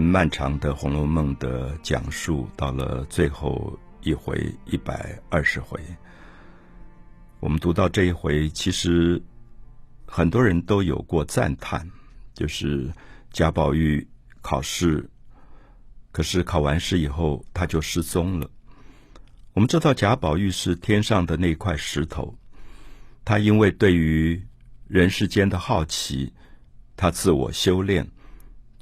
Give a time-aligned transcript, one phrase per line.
[0.00, 5.80] 漫长的《红楼梦》的讲述到了最后一回一百二十回，
[7.40, 9.22] 我们读到这一回，其实
[10.06, 11.90] 很多人都有过赞叹，
[12.32, 12.92] 就是
[13.30, 14.06] 贾宝玉
[14.40, 15.08] 考试，
[16.12, 18.50] 可是考完试以后他就失踪了。
[19.52, 22.36] 我们知道贾宝玉是天上的那块石头，
[23.24, 24.44] 他因为对于
[24.88, 26.32] 人世间的好奇，
[26.96, 28.08] 他自我修炼。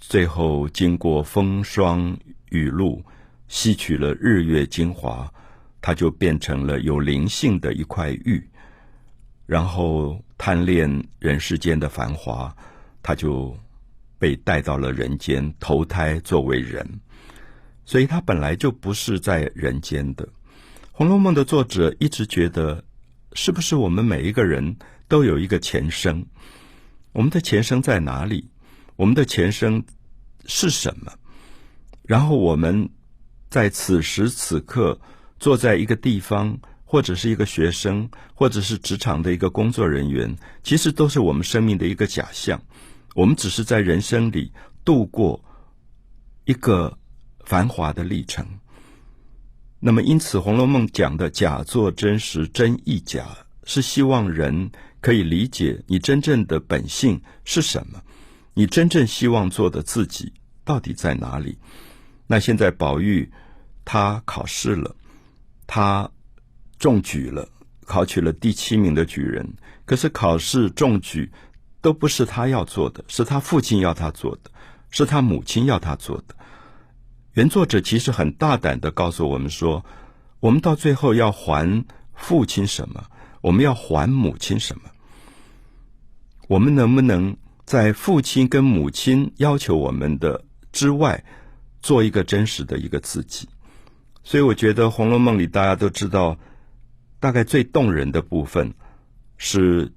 [0.04, 2.14] 最后，经过风霜
[2.50, 3.00] 雨露，
[3.46, 5.32] 吸取了日月精华，
[5.80, 8.46] 它就变成了有灵性的一块玉。
[9.46, 12.54] 然后贪恋人世间的繁华，
[13.00, 13.56] 他就
[14.18, 16.86] 被带到了人间投胎作为人。
[17.84, 20.26] 所以，他本来就不是在人间的。
[20.90, 22.84] 《红楼梦》的作者一直觉得，
[23.34, 24.76] 是不是我们每一个人
[25.08, 26.26] 都有一个前生？
[27.12, 28.51] 我们的前生在哪里？
[28.96, 29.84] 我们的前生
[30.46, 31.12] 是什么？
[32.02, 32.90] 然后我们
[33.48, 35.00] 在此时此刻
[35.38, 42.60] 坐在一个地方，或者是一个学生，或者是职场的一个工作人员，其实都是我们生命的一个假象。
[43.14, 44.52] 我们只是在人生里
[44.84, 45.44] 度过
[46.44, 46.98] 一个
[47.44, 48.46] 繁华的历程。
[49.78, 53.26] 那么，因此《红楼梦》讲的假作真实，真亦假，
[53.64, 58.02] 是希望人可以理解你真正的本性是什么。
[58.54, 60.32] 你真正希望做的自己
[60.64, 61.56] 到底在哪里？
[62.26, 63.30] 那现在宝玉
[63.84, 64.94] 他考试了，
[65.66, 66.10] 他
[66.78, 67.48] 中举了，
[67.86, 69.54] 考取了第七名的举人。
[69.84, 71.30] 可是考试中举
[71.80, 74.50] 都不是他要做的，是他父亲要他做的，
[74.90, 76.34] 是他母亲要他做的。
[77.32, 79.84] 原作者其实很大胆的告诉我们说，
[80.40, 81.84] 我们到最后要还
[82.14, 83.04] 父亲什么？
[83.40, 84.82] 我们要还母亲什么？
[86.48, 87.34] 我们能不能？
[87.72, 91.24] 在父亲跟母亲要求我们的之外，
[91.80, 93.48] 做一个真实的一个自己。
[94.22, 96.38] 所以我觉得《红楼梦》里大家都知道，
[97.18, 98.70] 大概最动人的部分
[99.38, 99.90] 是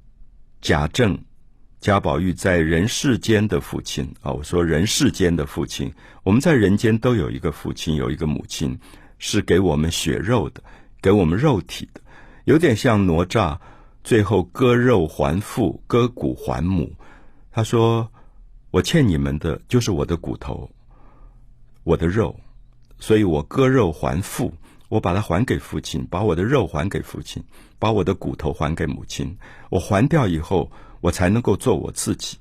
[0.62, 1.20] 贾政、
[1.82, 4.32] 贾宝玉在人世间的父亲啊。
[4.32, 5.92] 我说人世间的父亲，
[6.24, 8.80] 我们在人间都有一个父亲，有一个母亲，
[9.18, 10.64] 是给我们血肉的，
[11.02, 12.00] 给我们肉体的，
[12.46, 13.58] 有点像哪吒
[14.02, 16.90] 最后割肉还父，割骨还母。
[17.56, 18.12] 他说
[18.70, 20.70] ：“我欠你们的就是我的骨头，
[21.86, 22.38] 我的肉，
[23.00, 24.54] 所以我割肉还父，
[24.90, 27.42] 我把它还给父亲，把我的肉还给父亲，
[27.80, 29.38] 把我的骨头还给母亲。
[29.70, 32.38] 我还掉以后，我才能够做我自己。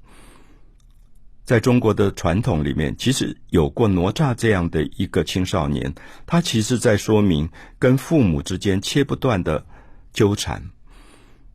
[1.44, 5.94] 在中国的传统里面，其实有过哪吒这样的一个青少年，
[6.26, 7.48] 他其实在说明
[7.78, 9.64] 跟父母之间切不断的
[10.12, 10.60] 纠缠。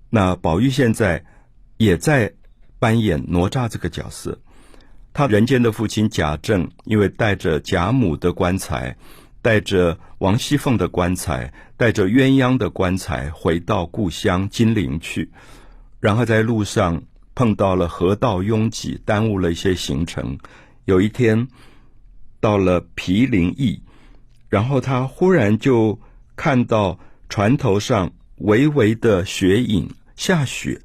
[0.10, 1.22] 那宝玉现在
[1.76, 2.34] 也在。”
[2.80, 4.40] 扮演哪吒这个角色，
[5.12, 8.96] 他人间的父亲贾政，因为带着贾母的棺材，
[9.42, 15.30] 带着王熙凤的棺材，带着鸳鸯的棺材回到故乡金陵去，
[16.00, 17.04] 然后在路上
[17.36, 20.38] 碰到了河道拥挤，耽误了一些行程。
[20.86, 21.50] 有一天
[22.40, 23.82] 到了毗陵驿，
[24.48, 26.00] 然后他忽然就
[26.38, 26.98] 看到
[27.28, 30.82] 船头上微微的雪影，下雪，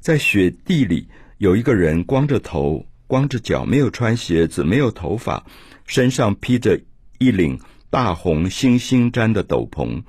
[0.00, 1.06] 在雪地里。
[1.38, 5.44] 有一个人光着头、光着脚，没有穿鞋子，没有头发，
[5.84, 6.80] 身上披着
[7.18, 7.58] 一领
[7.90, 10.02] 大红星星毡的斗篷，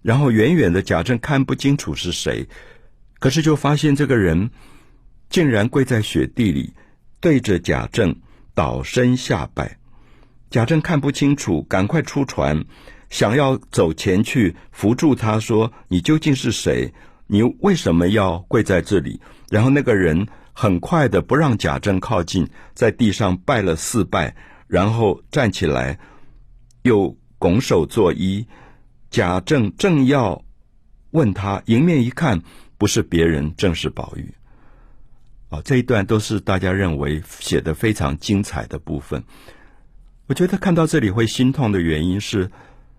[0.00, 2.48] 然后远远的贾政看不清楚是谁，
[3.18, 4.50] 可是就发现这个人
[5.28, 6.72] 竟然跪在雪地里，
[7.20, 8.16] 对着贾政
[8.54, 9.78] 倒身下拜。
[10.50, 12.64] 贾政看不清楚，赶快出船，
[13.10, 16.92] 想要走前去扶住他，说：“你究竟是谁？
[17.26, 19.20] 你为什么要跪在这里？”
[19.50, 20.26] 然后那个人。
[20.52, 24.34] 很快的，不让贾政靠近，在地上拜了四拜，
[24.66, 25.98] 然后站起来，
[26.82, 28.46] 又拱手作揖。
[29.10, 30.44] 贾政正要
[31.10, 32.42] 问他，迎面一看，
[32.78, 34.34] 不是别人，正是宝玉。
[35.48, 39.22] 啊，这一段都是大家认为写的非常精彩的部分。
[40.26, 42.50] 我觉得看到这里会心痛的原因是，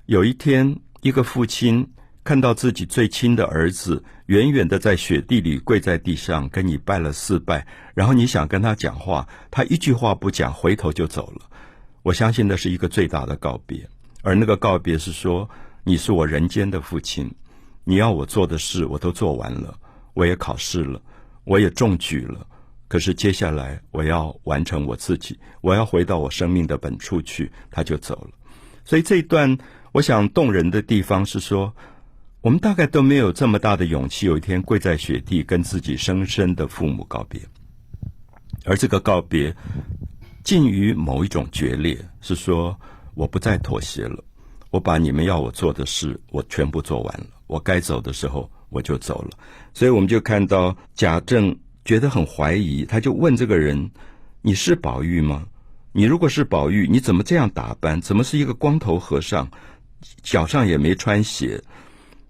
[0.06, 1.88] 有一天一个父亲。
[2.24, 7.66] 看到自己最亲的儿子远远的在雪地里跪在地上跟你拜了四拜，
[7.96, 11.50] 然后你想跟他讲话，他一句话不讲，回头就走了。
[12.04, 13.90] 我相信那是一个最大的告别，
[14.22, 15.50] 而那个告别是说：
[15.84, 17.34] 你是我人间的父亲，
[17.84, 19.76] 你要我做的事我都做完了，
[20.14, 21.02] 我也考试了，
[21.44, 22.46] 我也中举了，
[22.88, 28.30] 可是接下来我要完成我自己，我要回到我生命的本处去，他就走了。
[28.86, 29.58] 所以这一段
[29.92, 31.74] 我想动人的地方是说。
[32.42, 37.40] 我们大概都没有这么大的勇气，有一天跪在雪地跟自己生身的父母告别，
[38.66, 39.56] 而这个告别
[40.44, 42.76] 近于某一种决裂，是说
[43.14, 44.24] 我不再妥协了，
[44.72, 49.38] 我把你们要我做的事，我全部做完了，我该走的时候我就走了。
[49.72, 51.56] 所以我们就看到贾政
[51.86, 53.92] 觉得很怀疑，他就问这个人
[54.42, 55.46] ：“你是宝玉吗？
[55.92, 58.02] 你如果是宝玉，你怎么这样打扮？
[58.02, 59.48] 怎么是一个光头和尚，
[60.24, 61.64] 脚上也没穿鞋？”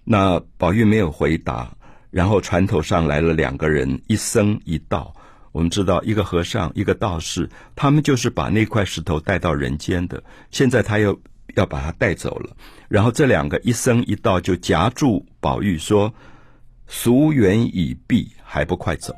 [0.03, 1.71] 那宝玉没有回答，
[2.09, 5.13] 然后船头上来了两个人，一僧一道。
[5.51, 10.23] 我们知道，一个和尚，一个道士，他们就是把那块石头带到人间的。
[10.49, 11.19] 现在他又
[11.55, 12.55] 要把它带走了，
[12.87, 16.13] 然后这两个一僧一道就夹住宝玉说
[16.87, 19.13] ：“俗缘已毕，还不快走？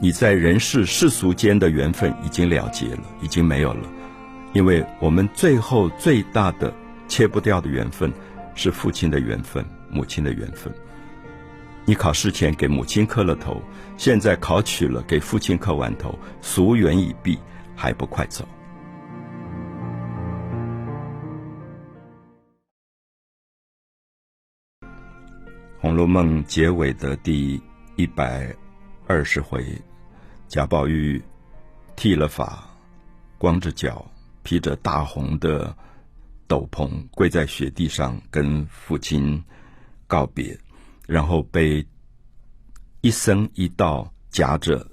[0.00, 3.88] 你在人世世俗间的缘分已经了结了，已经没有了。
[4.52, 6.72] 因为我们最后最大的
[7.08, 8.12] 切不掉的缘分，
[8.54, 10.72] 是父亲的缘分，母亲的缘分。”
[11.84, 13.62] 你考试前给母亲磕了头，
[13.96, 17.38] 现在考取了给父亲磕完头，俗缘已毕，
[17.74, 18.46] 还不快走？
[25.80, 27.58] 《红楼梦》结尾的第
[27.96, 28.54] 一百
[29.06, 29.64] 二十回，
[30.46, 31.22] 贾宝玉
[31.96, 32.68] 剃了发，
[33.38, 34.04] 光着脚，
[34.42, 35.74] 披着大红的
[36.46, 39.42] 斗篷，跪在雪地上跟父亲
[40.08, 40.58] 告别。
[41.06, 41.86] 然后被
[43.00, 44.86] 一僧一道夹着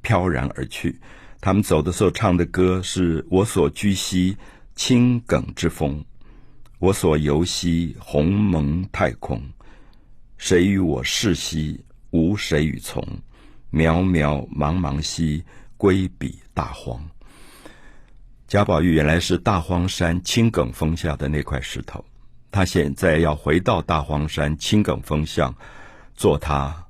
[0.00, 0.98] 飘然而去。
[1.40, 4.36] 他们走的时候唱的歌是“我所居兮
[4.74, 6.04] 青埂之峰，
[6.78, 9.40] 我所游兮鸿蒙太空。
[10.36, 13.00] 谁与我逝兮无谁与从，
[13.70, 15.44] 渺渺茫茫兮
[15.76, 17.08] 归彼大荒。”
[18.48, 22.04] 贾宝玉原来是大荒山青埂峰下的那块石头。
[22.50, 25.54] 他现在要回到大荒山青埂峰上，
[26.14, 26.86] 做他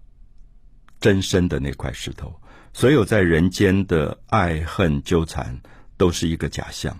[1.00, 2.34] 真身的那块石头。
[2.72, 5.60] 所有在人间的爱恨纠缠，
[5.96, 6.96] 都是一个假象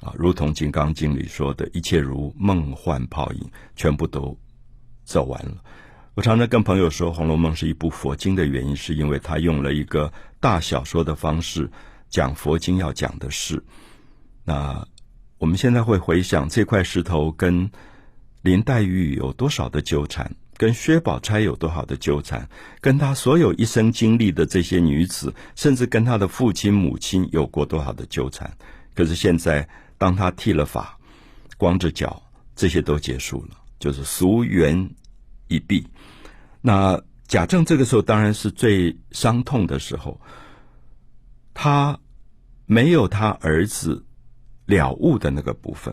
[0.00, 0.12] 啊！
[0.16, 4.38] 如同《金刚经》里说的一切如梦幻泡影，全部都
[5.04, 5.56] 走完了。
[6.14, 11.70] 我常常跟朋友说，《红楼梦》是一部佛经的原因，是因为他用了一个大小说的方式
[12.10, 13.64] 讲佛经要讲的事。
[14.44, 14.86] 那
[15.38, 17.70] 我们现在会回想这块石头跟
[18.42, 22.48] 林黛玉有多少的纠缠，跟薛宝钗有多少的纠缠，
[22.80, 28.52] 跟她所有一生经历的这些女子，甚至跟她的父亲母亲有过多少的纠缠。
[28.94, 30.98] 可是现在，当她剃了发，
[31.56, 32.20] 光着脚，
[32.56, 34.90] 这些都结束了，就是俗缘
[35.46, 35.86] 已毕。
[36.60, 40.20] 那贾政这个时候当然是最伤痛的时候，
[41.54, 41.98] 他
[42.66, 44.04] 没有他儿子
[44.68, 45.92] 了悟的那个部分。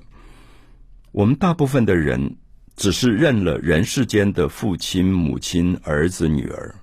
[1.11, 2.37] 我们大部分的人
[2.75, 6.75] 只是认了人世间的父亲、母亲、儿子、女儿，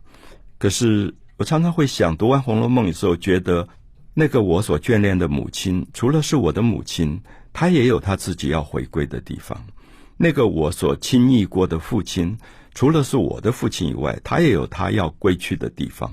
[0.59, 3.69] 可是我常常会想，读完《红楼梦》的时候，觉得
[4.15, 7.21] 那个我所眷恋的母亲，除了是我的母亲，
[7.53, 9.59] 她也有她自己要回归的地方；
[10.17, 12.39] 那个我所亲昵过的父亲，
[12.75, 16.11] 除了是我的父亲以外，他也有他要归去的地方。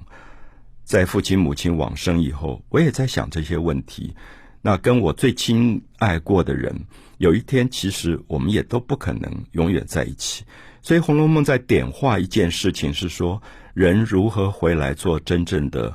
[0.83, 4.13] 在父亲、母亲往生以后，我也在想这些问题。
[4.61, 6.75] 那跟我最亲爱过的人。
[7.17, 10.45] 有一天，其实我们也都不可能永远在一起。
[10.81, 13.41] 所以，《红楼梦》在点化一件事情，是说
[13.73, 15.93] 人如何回来做真正的、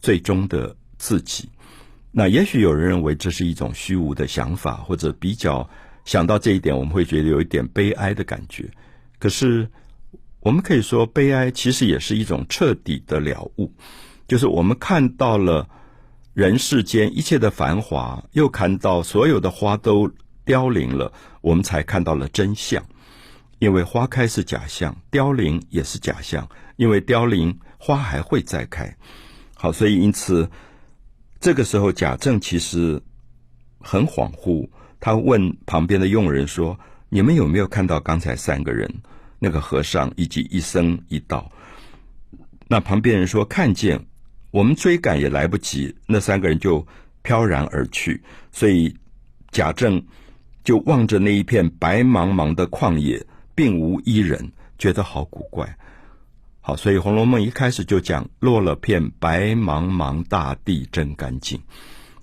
[0.00, 1.46] 最终的自己。
[2.10, 5.68] 那也许有人认为这是一种虚无的想法，或者比较
[6.06, 8.66] 想到这一点，我们会觉得有一点悲哀的感觉。
[9.18, 9.68] 可是，
[10.40, 13.70] 我们可以说，悲哀其实也是一种彻底的了悟，
[14.26, 15.68] 就是我们看到了
[16.34, 20.10] 人世间一切的繁华，又看到所有的花都。
[20.44, 22.84] 凋零了，我们才看到了真相。
[23.60, 26.48] 因为花开是假象，凋零也是假象。
[26.74, 28.92] 因为凋零，花还会再开。
[29.54, 30.50] 好，所以因此，
[31.38, 33.00] 这个时候贾政其实
[33.78, 34.68] 很恍惚。
[34.98, 36.76] 他问旁边的佣人说
[37.08, 38.92] ：“你们有没有看到刚才三个人？
[39.38, 41.48] 那个和尚以及一僧一道？”
[42.66, 44.04] 那旁边人说：“看见。”
[44.52, 46.86] 我们追赶也来不及，那三个人就
[47.22, 48.22] 飘然而去。
[48.52, 48.94] 所以
[49.50, 50.00] 贾政。
[50.64, 55.76] 就望着那一片白茫茫的旷野，并无一人，觉得好古怪。
[56.60, 61.60] 好，所以《红楼梦》一开始就讲落了片白茫茫大地真干净，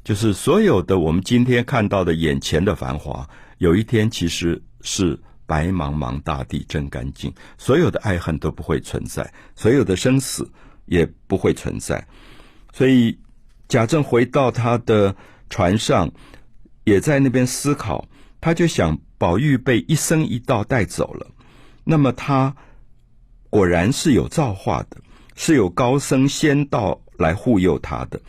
[0.06, 10.50] 就是所有的我们今天看到的眼前的繁华，有一天其实是白茫茫大地真干净，所有的爱恨都不会存在，所有的生死
[10.90, 12.06] 也不会存在。
[12.74, 13.18] 所以
[13.70, 15.16] 贾政回到他的
[15.50, 16.12] 船上，
[16.84, 18.08] 也在那边思考。
[18.42, 21.28] 他就想，宝玉被一生一道带走了，
[21.84, 22.56] 那么他
[23.50, 24.98] 果然是有造化的，
[25.36, 28.20] 是有高僧仙道来护佑他的。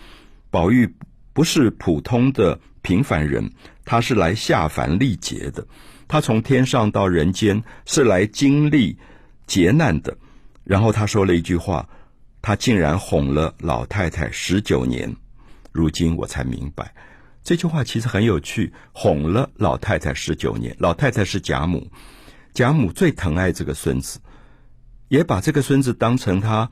[0.50, 0.92] 宝玉
[1.32, 3.52] 不是普通的平凡人，
[3.84, 5.64] 他是来下凡历劫的。
[6.08, 8.98] 他从天上到人间是来经历
[9.46, 10.16] 劫难的。
[10.64, 11.88] 然后他说了一句话，
[12.42, 15.14] 他竟然哄了老太太十九年。
[15.72, 16.94] 如今我才明白，
[17.44, 18.72] 这句话其实很有趣。
[18.92, 21.90] 哄了老太太十九年，老太太是贾母，
[22.52, 24.18] 贾母最疼爱这个孙子，
[25.08, 26.70] 也把这个孙子当成他。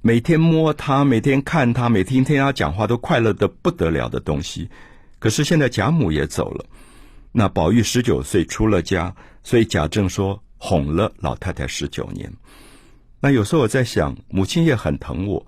[0.00, 4.70] 每天摸他，每天看他，每天听他讲话，都快乐的不得了的东西。
[5.18, 6.64] 可是现在贾母也走了，
[7.32, 12.32] 那宝玉十九岁出了家，所以贾政说哄了老太太十九年。
[13.20, 15.46] 那有时候我在想，母亲也很疼我。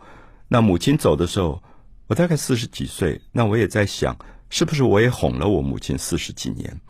[0.49, 1.63] 那母亲走的时候，
[2.07, 4.17] 我大概四十几岁，那我也在想，
[4.49, 6.81] 是不是我也哄了我母亲四十几年？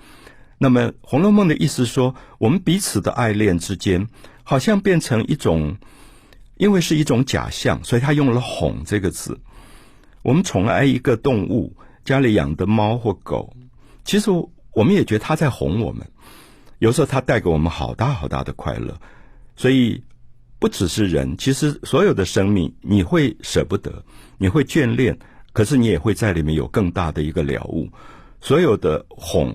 [0.59, 4.07] 那么《红楼梦》的意思说，我们彼此的爱恋之间，
[4.43, 5.77] 好像变成一种。
[6.57, 9.41] 因为是一种假象，所以他用了“哄”这个字。
[10.21, 13.57] 我们宠爱一个动物，家里养的猫或狗，
[14.05, 14.31] 其实
[14.73, 16.07] 我们也觉得他在哄我们。
[16.79, 19.01] 有时候他带给我们好大好大的快乐。
[19.57, 20.05] 所以
[20.61, 24.05] 不只是人，其实所有的生命，你会舍不得，
[24.39, 25.19] 你会眷恋，
[25.53, 27.89] 可是你也会在里面有更大的一个了悟。
[28.41, 29.53] 所有的哄，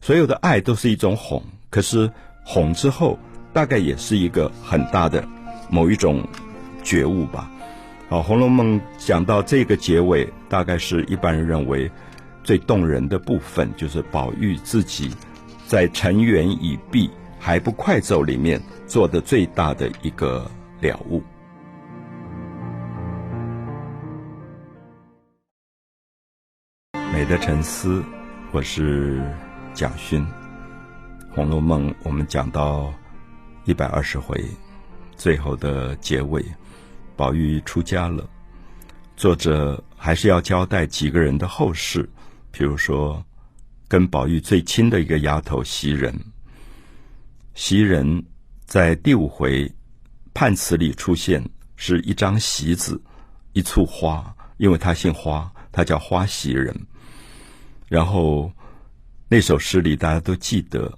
[0.00, 2.10] 所有的爱都是一种哄，可是
[2.42, 3.18] 哄之后，
[3.52, 5.22] 大概也是一个很大的
[5.68, 6.26] 某一种。
[6.86, 7.50] 觉悟吧，
[8.10, 11.90] 好，《红楼梦》讲到这个结尾，大概是一般人认为
[12.42, 15.10] 最动人的部分，就是宝玉自己
[15.66, 17.08] 在尘缘已毕
[17.46, 21.22] 还不快走里面做的最大的一个了悟。
[27.12, 28.02] 美的沉思，
[28.50, 29.22] 我是
[29.74, 30.22] 蒋勋，
[31.34, 32.90] 《红楼梦》我们讲到
[33.66, 34.42] 一百二十回，
[35.14, 36.42] 最后的结尾。
[37.14, 38.26] 宝玉出家了，
[39.18, 42.08] 作者还是要交代几个人的后事，
[42.50, 43.22] 比如说，
[43.86, 46.18] 跟宝玉最亲的一个丫头袭人。
[47.54, 48.24] 袭人
[48.66, 49.72] 在第五回
[50.34, 53.00] 判词里出现，是一张席子，
[53.52, 56.74] 一簇花，因为他姓花，他叫花袭人。
[57.88, 58.52] 然后
[59.28, 60.92] 那首诗里大家都记得：“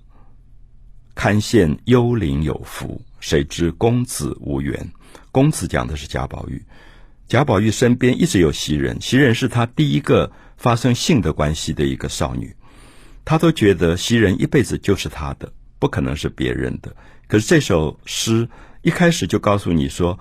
[1.14, 4.90] 堪羡幽灵有福，谁知公子无缘。”
[5.30, 6.64] 公子讲的是贾宝玉，
[7.28, 12.56] 贾宝玉身边一直有袭人，袭人是他第一个发生性的关系的一个少女，
[13.26, 16.94] 他都觉得袭人一辈子就是他的，不可能是别人的。
[17.28, 18.48] 可是这首诗
[18.82, 20.18] 一开始就告诉你说，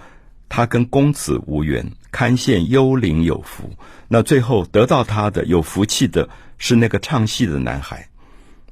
[0.50, 3.69] 他跟公子无缘，堪羡幽灵有福。
[4.07, 8.07] 那最后得到他的有福气的是那个唱戏的男孩，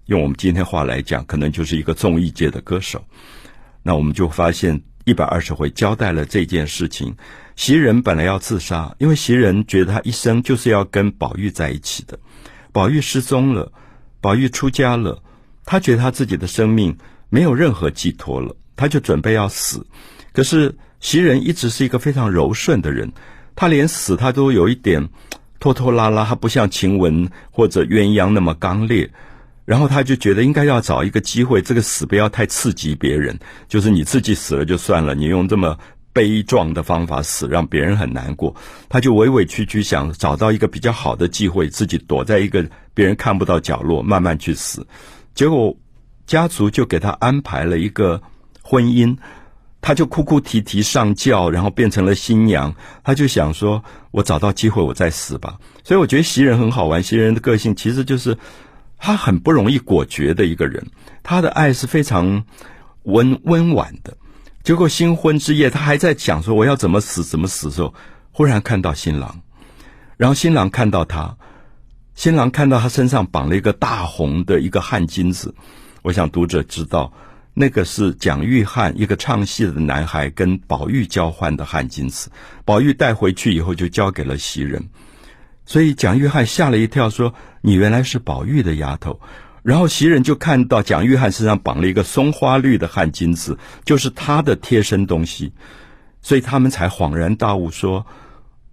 [0.06, 3.04] 用我们今天话来讲，可能就是一个综艺界的歌手。
[3.82, 4.82] 那我们就发现。
[5.06, 7.18] 一百二十回交代了这件事情，
[7.58, 12.18] 袭人本来要自杀，因为袭人觉得他一生就是要跟宝玉在一起的。
[12.72, 13.70] 宝玉失踪了，
[14.22, 15.22] 宝玉出家了，
[15.66, 16.96] 他觉得他自己的生命
[17.30, 19.86] 没有任何寄托了，他就准备要死。
[20.34, 23.12] 可是袭人一直是一个非常柔顺的人，
[23.56, 25.10] 他连死他都有一点
[25.60, 29.10] 拖拖拉拉，他不像晴雯或者鸳鸯那么刚烈。
[29.66, 33.40] 然后他就觉得应该要找一个机会，这个死不要太刺激别人，
[33.70, 35.80] 就是你自己死了就算了，你用这么
[36.12, 38.54] 悲壮的方法死，让别人很难过。
[38.90, 42.62] 他就委委屈屈想找到一个比较好的机会，自己躲在一个
[42.94, 44.86] 别人看不到角落，慢慢去死。
[45.36, 45.76] 结果
[46.26, 48.22] 家族就给他安排了一个
[48.62, 49.18] 婚姻，
[49.82, 52.74] 他就哭哭啼啼上轿，然后变成了新娘。
[53.04, 55.58] 他就想说，我找到机会我再死吧。
[55.84, 58.38] 所以我觉得袭人很好玩，袭人的个性其实就是。
[59.06, 60.82] 他很不容易果决的一个人，
[61.24, 62.46] 他的爱是非常
[63.04, 64.16] 温温婉的。
[64.64, 67.94] 结果新婚之夜，他还在想说我要怎么死怎么死的时候，
[68.32, 69.42] 忽然看到新郎，
[70.16, 71.36] 然后新郎看到他，
[72.16, 75.54] 新郎看到他身上绑了一个大红的一个汗巾子。
[76.02, 77.12] 我想读者知道，
[77.54, 82.30] 那个是蒋玉菡一个唱戏的男孩跟宝玉交换的汗巾子，
[82.66, 84.90] 宝玉带回去以后就交给了袭人。
[85.66, 89.20] 所以蒋玉菡吓了一跳，说：“你原来是宝玉的丫头。”
[89.64, 95.54] 然后袭人就看到蒋玉菡身上绑了一个松花绿的汗巾子，就是他的贴身东西，
[96.22, 98.06] 所以他们才恍然大悟，说：“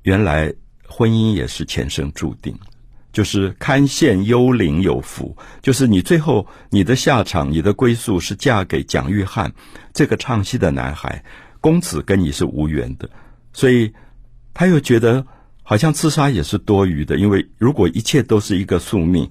[0.03, 0.53] 原来
[0.89, 2.59] 婚姻也是前生注定，
[3.13, 9.51] 就是堪羡幽灵有福，就是你最后你的下场，你的归宿是嫁给蒋玉菡
[9.93, 11.25] 这个唱戏的男孩，
[11.61, 13.09] 公子跟你是无缘的。”
[13.53, 13.93] 所以
[14.55, 15.27] 他又觉得。
[15.63, 19.31] 好像自杀也是多余的，因为如果一切都是一个宿命，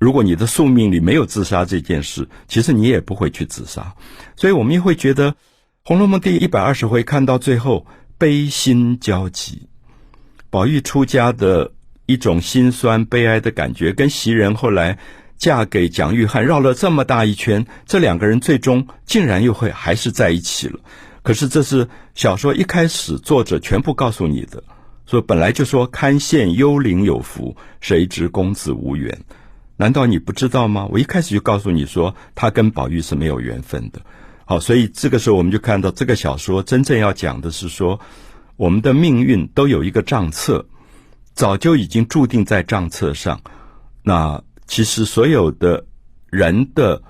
[0.00, 3.94] 如果你的宿命里没有自杀这件事，其实你也不会去自杀。
[4.34, 5.30] 所以我们也会觉得
[5.84, 7.86] 《红楼梦》第一百二十回看到最后
[8.18, 9.68] 悲心交集。
[10.50, 11.70] 宝玉出家的
[12.06, 14.98] 一种心酸悲哀的感觉，跟袭人后来
[15.36, 20.78] 嫁给蒋玉菡绕了这么大一圈，这两个人最终竟然又会还是在一起了。
[21.22, 24.62] 可是这是小说一开始作者全部告诉你的，
[25.06, 29.18] 说本来就说堪羡幽灵有福，谁知公子无缘？
[29.76, 30.86] 难道你不知道吗？
[30.90, 34.00] 我一开始就告诉你说，他跟宝玉是没有缘分的。
[34.44, 37.98] 好，所以这个时候我们就看到这个小说真正要讲的是说，
[38.56, 40.66] 我们的命运都有一个账册，
[41.34, 43.40] 早就已经注定在账册上。
[44.02, 45.84] 那其实所有的
[46.30, 47.02] 人的。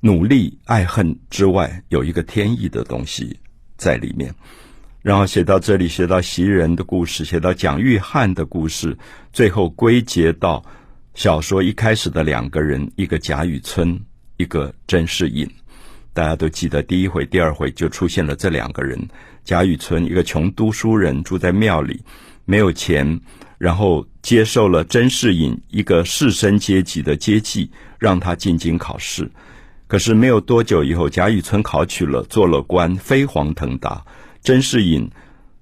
[0.00, 3.36] 努力、爱恨之外，有一个天意的东西
[3.76, 4.32] 在里面。
[5.02, 8.96] 然后写到这里，写到袭人的故事，写到蒋玉菡的故事，
[9.32, 10.64] 最后归结到
[11.14, 13.98] 小说一开始的两个人：一个贾雨村，
[14.36, 15.50] 一个甄士隐。
[16.12, 19.08] 大家都记得，第一回、第二回就出现了这两个人。
[19.42, 22.00] 贾雨村，一个穷读书人，住在庙里，
[22.46, 23.20] 没有钱，
[23.58, 29.30] 然后接受了甄士隐一个士绅阶级的接济，让他进京考试。
[29.86, 34.02] 可是没有多久以后，贾雨村考取了，做了官，飞黄腾达。
[34.42, 35.08] 甄士隐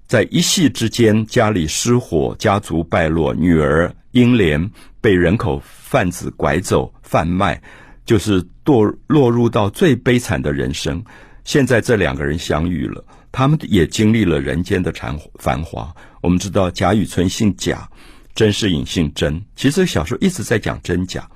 [0.07, 7.61] 在一夕之间，家里失火，家族败落，女儿英莲被人口贩子拐走贩卖，
[8.05, 11.03] 就是堕落入到最悲惨的人生。
[11.43, 13.03] 现在这两个人相遇了，
[13.35, 15.93] 他们也经历了人间的繁繁华。
[16.21, 17.85] 我们知道贾雨村姓贾，
[18.33, 19.43] 甄士隐姓甄。
[19.57, 21.29] 其实小说一直在讲真假。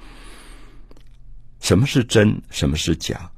[1.59, 2.41] 什么是真？
[2.49, 3.29] 什么是假？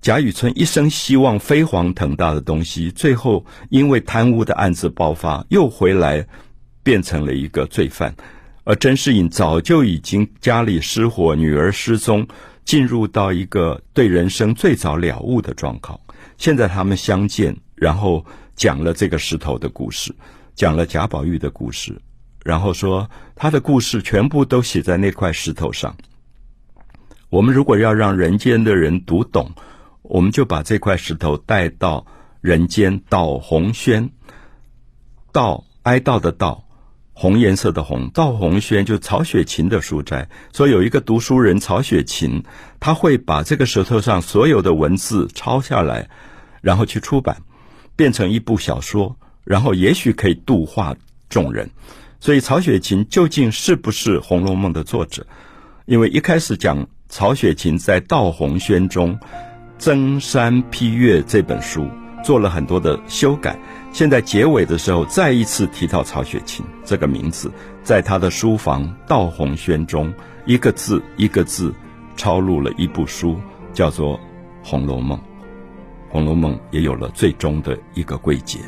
[0.00, 6.26] 贾雨村一生希望飞黄腾达的东西，最后因为贪污的案子爆发，又回来
[6.82, 8.14] 变成了一个罪犯。
[8.64, 12.26] 而甄士隐早就已经家里失火，女儿失踪，
[12.64, 16.00] 进入到一个对人生最早了悟的状况。
[16.38, 20.14] 现在他们相见，然后讲了这个石头的故事，
[20.54, 22.00] 讲了贾宝玉的故事，
[22.44, 25.96] 然后说他的故事全部都写在那块石头上。
[27.30, 29.52] 我们如果要让人间的人读懂，
[30.02, 32.06] 我们就把这块石头带到
[32.40, 34.10] 人间，到红轩，
[35.32, 36.62] 到哀悼的悼，
[37.12, 40.28] 红颜色的红，到红轩就曹雪芹的书斋。
[40.52, 42.44] 所以有一个读书人曹雪芹，
[42.78, 46.08] 他会把这个石头上所有的文字抄下来，
[46.60, 47.42] 然后去出版，
[47.96, 50.94] 变成一部小说，然后也许可以度化
[51.28, 51.70] 众人。
[52.20, 55.26] 所以曹雪芹究竟是不是《红楼梦》的作者？
[55.86, 56.86] 因为一开始讲。
[57.06, 59.16] 曹雪芹在《道红轩》中
[59.78, 61.86] 增删批阅这本书，
[62.24, 63.56] 做了很多的修改。
[63.92, 67.52] 现在结尾的时候，再一次提到曹雪芹这个名字，
[67.84, 70.12] 在他的书房《道红轩》中，
[70.44, 71.72] 一个字一个字
[72.16, 73.38] 抄录了一部书，
[73.72, 74.18] 叫做
[74.64, 75.16] 《红楼梦》。
[76.14, 78.60] 《红楼梦》也有了最终的一个归结。